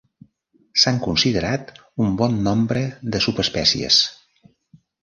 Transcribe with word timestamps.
S'han 0.83 0.97
considerat 1.07 1.69
un 2.07 2.17
bon 2.23 2.41
nombre 2.51 2.85
de 3.13 3.25
subespècies. 3.29 4.03